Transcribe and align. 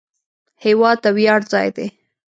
هېواد 0.63 0.97
د 1.03 1.05
ویاړ 1.17 1.41
ځای 1.51 1.67
دی. 1.75 1.87